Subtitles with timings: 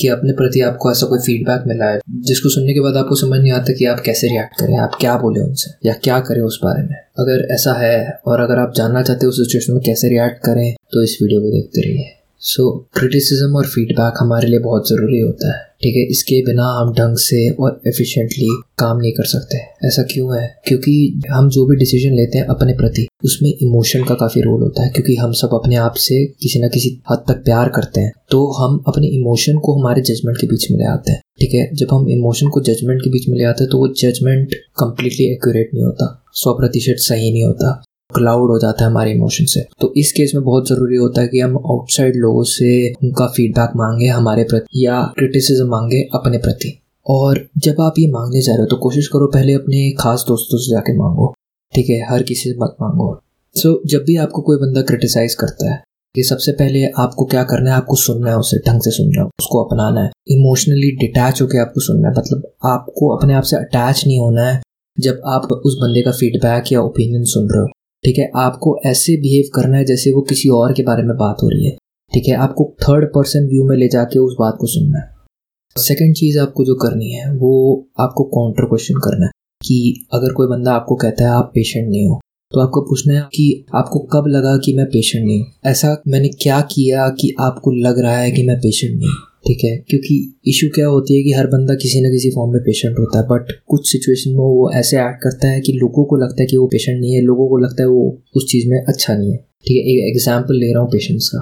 [0.00, 3.40] कि अपने प्रति आपको ऐसा कोई फीडबैक मिला है, जिसको सुनने के बाद आपको समझ
[3.40, 6.60] नहीं आता कि आप कैसे रिएक्ट करें, आप क्या बोले उनसे, या क्या करें उस
[6.64, 10.08] बारे में। अगर ऐसा है, और अगर आप जानना चाहते हो उस सिचुएशन में कैसे
[10.08, 12.64] रिएक्ट करें तो इस वीडियो को देखते रहिए। सो
[12.94, 16.02] क्रिटिसिज्म और फीडबैक हमारे लिए बहुत ज़रूरी होता है, ठीक है?
[16.06, 18.48] इसके बिना हम ढंग से और एफिशिएंटली
[18.78, 20.46] काम नहीं कर सकते। ऐसा क्यों है?
[20.66, 24.84] क्योंकि हम जो भी डिसीज़न लेते हैं अपने प्रति, उसमें इमोशन का काफ़ी रोल होता
[24.84, 28.12] है, क्योंकि हम सब अपने आप से किसी ना किसी हद तक प्यार करते हैं
[28.30, 31.68] तो हम अपने इमोशन को हमारे जजमेंट के बीच में ले आते हैं, ठीक है?
[31.74, 35.30] जब हम इमोशन को जजमेंट के बीच में ले आते हैं तो वो जजमेंट कम्प्लीटली
[35.32, 37.82] एक्यूरेट नहीं होता, सौ प्रतिशत सही नहीं होता।
[38.14, 41.28] क्लाउड हो जाता है हमारे इमोशन से। तो इस केस में बहुत ज़रूरी होता है
[41.28, 46.80] कि हम आउटसाइड लोगों से उनका फीडबैक मांगे हमारे प्रति या क्रिटिसिज्म मांगे अपने प्रति।
[47.10, 50.58] और जब आप ये मांगने जा रहे हो तो कोशिश करो पहले अपने खास दोस्तों
[50.58, 51.34] से जाके मांगो।
[51.74, 52.06] ठीक है?
[52.10, 53.20] हर किसी से मत मांगो।
[53.56, 55.82] सो so, जब भी आपको कोई बंदा क्रिटिसाइज करता है
[56.14, 59.26] कि सबसे पहले आपको क्या करना है आपको सुनना है उसे ढंग से सुनना है
[59.26, 64.04] उसको अपनाना है। इमोशनली डिटैच होकर आपको सुनना है मतलब आपको अपने आप से अटैच
[64.06, 64.60] नहीं होना है
[65.00, 67.68] जब आप उस बंदे का फीडबैक या ओपिनियन सुन रहे हो।
[68.04, 68.30] ठीक है?
[68.36, 71.64] आपको ऐसे बिहेव करना है जैसे वो किसी और के बारे में बात हो रही
[71.64, 71.76] है।
[72.14, 72.34] ठीक है?
[72.34, 75.18] आपको थर्ड पर्सन व्यू में ले जाके उस बात को सुनना है।
[75.76, 79.30] सेकेंड चीज़ आपको जो करनी है, वो आपको काउंटर क्वेश्चन करना है
[79.62, 82.20] कि अगर कोई बंदा आपको कहता है, आप पेशेंट नहीं हो।
[82.52, 85.46] तो आपको पूछना है कि आपको कब लगा कि मैं पेशेंट नहीं हूँ?
[85.66, 89.16] ऐसा मैंने क्या किया कि आपको लग रहा है कि मैं पेशेंट नहीं हूँ?
[89.48, 90.14] ठीक है, क्योंकि
[90.48, 93.24] इशू क्या होती है कि हर बंदा किसी न किसी फॉर्म में पेशेंट होता है
[93.26, 96.56] बट कुछ सिचुएशन में वो ऐसे एक्ट करता है कि लोगों को लगता है कि
[96.56, 99.36] वो पेशेंट नहीं है, लोगों को लगता है वो उस चीज़ में अच्छा नहीं है।
[99.36, 101.40] ठीक है, एक एग्ज़ाम्पल ले रहा हूँ पेशेंट्स का।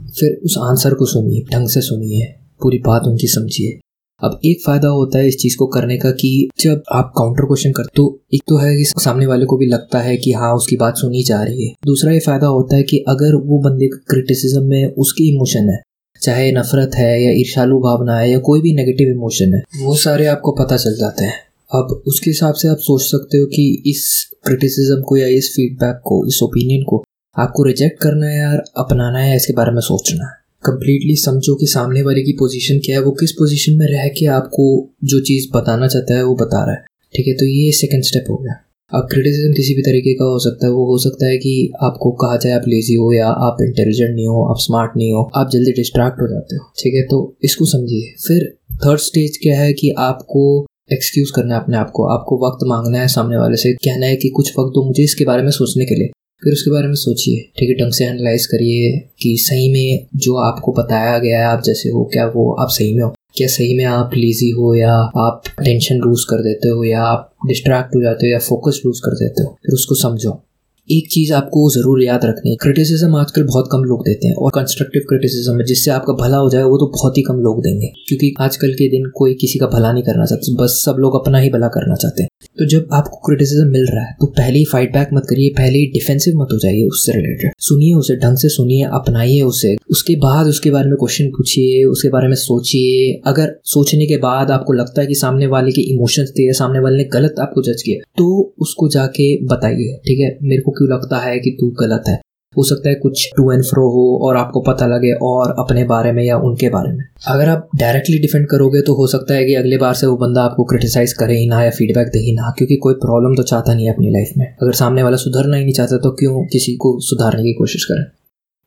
[0.00, 2.24] फिर उस आंसर को सुनिए, ढंग से सुनिए,
[2.60, 3.78] पूरी बात उनकी समझिए।
[4.22, 7.72] अब एक फ़ायदा होता है इस चीज़ को करने का कि जब आप काउंटर क्वेश्चन
[7.72, 10.76] करते तो एक तो है कि सामने वाले को भी लगता है कि हाँ उसकी
[10.76, 13.98] बात सुनी जा रही है। दूसरा ये फ़ायदा होता है कि अगर वो बंदे का
[14.10, 15.80] क्रिटिसिज्म में उसकी इमोशन है
[16.22, 20.26] चाहे नफरत है या ईर्षालु भावना है या कोई भी नेगेटिव इमोशन है, वो सारे
[20.26, 21.38] आपको पता चल जाते हैं।
[21.70, 26.00] अब उसके हिसाब से आप सोच सकते हो कि इस क्रिटिसिज्म को या इस फीडबैक
[26.04, 27.04] को, इस ओपिनियन को
[27.38, 30.32] आपको रिजेक्ट करना है या अपनाना है, इसके बारे में सोचना है।
[30.64, 34.26] कम्प्लीटली समझो कि सामने वाले की पोजीशन क्या है, वो किस पोजीशन में रह के
[34.26, 36.84] आपको जो चीज़ बताना चाहता है, वो बता रहा है।
[37.16, 40.38] ठीक है तो ये सेकंड स्टेप हो गया। अब क्रिटिसिज्म किसी भी तरीके का हो
[40.38, 43.56] सकता है, वो हो सकता है कि आपको कहा जाए आप लेजी हो या आप
[43.62, 47.02] इंटेलिजेंट नहीं हो, आप स्मार्ट नहीं हो, आप जल्दी डिस्ट्रैक्ट हो जाते हो, ठीक है?
[47.02, 51.90] तो इसको समझिए। फिर थर्ड स्टेज क्या है कि आपको एक्सक्यूज करना है अपने आप
[51.90, 55.02] को, आपको वक्त मांगना है सामने वाले से, कहना है कि कुछ वक्त दो मुझे
[55.02, 56.10] इसके बारे में सोचने के लिए।
[56.44, 57.84] फिर उसके बारे में सोचिए, ठीक है?
[57.84, 62.04] ढंग से एनालाइज करिए कि सही में जो आपको बताया गया है, आप जैसे हो,
[62.04, 63.14] क्या वो आप सही में हो?
[63.36, 67.32] क्या सही में आप लीजी हो या आप टेंशन लूज कर देते हो या आप
[67.46, 69.50] डिस्ट्रैक्ट हो जाते हो या फोकस लूज कर देते हो?
[69.50, 70.42] फिर उसको समझो।
[70.90, 74.50] एक चीज़ आपको ज़रूर याद रखनी है। क्रिटिसिज्म आजकल बहुत कम लोग देते हैं और
[74.50, 78.32] कंस्ट्रक्टिव क्रिटिसिज्म जिससे आपका भला हो जाए, वो तो बहुत ही कम लोग देंगे। क्योंकि
[78.40, 81.50] आजकल के दिन कोई किसी का भला नहीं करना चाहता, बस सब लोग अपना ही
[81.50, 82.28] भला करना चाहते हैं।
[82.58, 85.78] तो जब आपको क्रिटिसिज्म मिल रहा है तो पहले ही फाइट बैक मत करिए, पहले
[85.78, 90.14] ही डिफेंसिव मत हो जाइए उससे रिलेटेड सुनिए उसे, ढंग से सुनिए, अपनाइए उसे। उसके
[90.16, 94.72] बाद उसके बारे में क्वेश्चन पूछिए, उसके बारे में सोचिए। अगर सोचने के बाद आपको
[94.72, 98.10] लगता है कि सामने वाले के इमोशंस थे सामने वाले ने गलत आपको जज किया
[98.18, 98.26] तो
[98.60, 100.36] उसको जाके बताइए, ठीक है?
[100.42, 102.20] मेरे को क्यों लगता है कि तू गलत है?
[102.56, 106.12] हो सकता है कुछ टू एंड फ्रो हो और आपको पता लगे और अपने बारे
[106.12, 109.54] में या उनके बारे में। अगर आप डायरेक्टली डिफेंड करोगे तो हो सकता है कि
[109.54, 112.54] अगले बार से वो बंदा आपको क्रिटिसाइज करे ही ना या फीडबैक दे ही ना,
[112.58, 115.64] क्योंकि कोई प्रॉब्लम तो चाहता नहीं है अपनी लाइफ में। अगर सामने वाला सुधरना ही
[115.64, 118.04] नहीं चाहता तो क्यों किसी को सुधारने की कोशिश करें?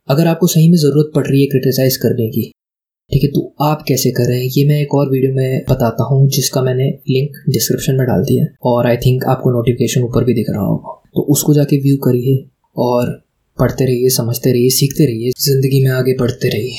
[0.09, 2.51] अगर आपको सही में ज़रूरत पड़ रही है क्रिटिसाइज करने की
[3.11, 4.37] ठीक है तो आप कैसे करें?
[4.47, 8.45] ये मैं एक और वीडियो में बताता हूँ, जिसका मैंने लिंक डिस्क्रिप्शन में डाल दिया
[8.65, 12.35] और आई थिंक आपको नोटिफिकेशन ऊपर भी दिख रहा होगा। तो उसको जाके व्यू करिए
[12.75, 13.11] और
[13.57, 16.77] पढ़ते रहिए, समझते रहिए, सीखते रहिए, ज़िंदगी में आगे बढ़ते रहिए।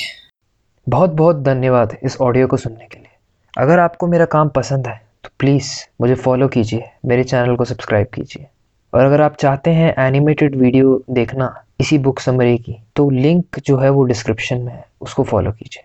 [0.86, 3.08] बहुत बहुत धन्यवाद इस ऑडियो को सुनने के लिए।
[3.54, 8.06] अगर आपको मेरा काम पसंद है तो प्लीज़ मुझे फॉलो कीजिए, मेरे चैनल को सब्सक्राइब
[8.14, 8.46] कीजिए।
[8.92, 13.76] और अगर आप चाहते हैं एनिमेटेड वीडियो देखना इसी बुक समरी की तो लिंक जो
[13.78, 15.84] है वो डिस्क्रिप्शन में है, उसको फॉलो कीजिए।